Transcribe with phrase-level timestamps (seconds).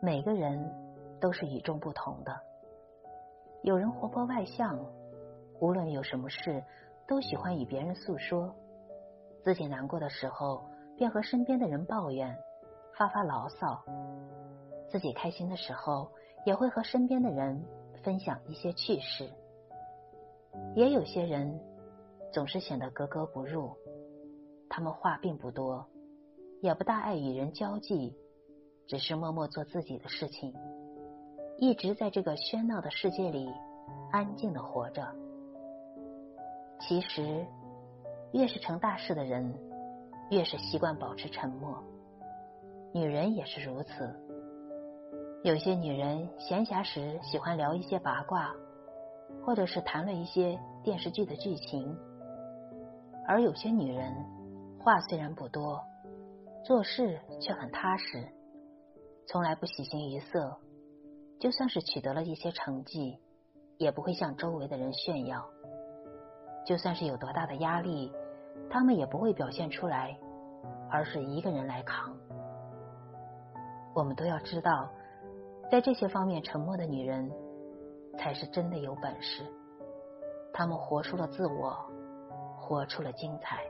[0.00, 0.72] 每个人
[1.20, 2.40] 都是与众不同的。
[3.62, 4.78] 有人活泼外向，
[5.60, 6.62] 无论有什么事
[7.06, 8.54] 都喜欢与别人诉说，
[9.42, 10.64] 自己难过的时候
[10.96, 12.36] 便和身边的人抱怨，
[12.96, 13.82] 发发牢骚；
[14.88, 16.12] 自己开心的时候
[16.46, 17.64] 也会和身边的人
[18.04, 19.28] 分享一些趣事。
[20.76, 21.60] 也有些人
[22.32, 23.72] 总是显得格格不入，
[24.70, 25.84] 他们话并不多，
[26.60, 28.16] 也不大爱与人交际，
[28.88, 30.52] 只是默默做自己的事情，
[31.58, 33.48] 一直在这个喧闹的世界里
[34.10, 35.06] 安静的活着。
[36.80, 37.46] 其实，
[38.32, 39.54] 越是成大事的人，
[40.30, 41.80] 越是习惯保持沉默。
[42.92, 44.12] 女人也是如此，
[45.44, 48.52] 有些女人闲暇时喜欢聊一些八卦。
[49.44, 51.96] 或者是谈论一些电视剧的剧情，
[53.26, 54.12] 而有些女人
[54.78, 55.82] 话虽然不多，
[56.64, 58.26] 做事却很踏实，
[59.28, 60.56] 从来不喜形于色。
[61.38, 63.20] 就算是取得了一些成绩，
[63.76, 65.48] 也不会向周围的人炫耀。
[66.66, 68.12] 就算是有多大的压力，
[68.68, 70.18] 他们也不会表现出来，
[70.90, 72.16] 而是一个人来扛。
[73.94, 74.90] 我们都要知道，
[75.70, 77.30] 在这些方面沉默的女人。
[78.18, 79.44] 才是真的有本事，
[80.52, 81.78] 他们活出了自我，
[82.58, 83.62] 活出了精彩。